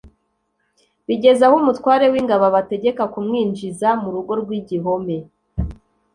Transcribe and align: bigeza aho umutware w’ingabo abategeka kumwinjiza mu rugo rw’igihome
bigeza 1.07 1.43
aho 1.47 1.55
umutware 1.61 2.05
w’ingabo 2.13 2.43
abategeka 2.51 3.03
kumwinjiza 3.13 3.89
mu 4.01 4.09
rugo 4.13 4.31
rw’igihome 4.41 5.17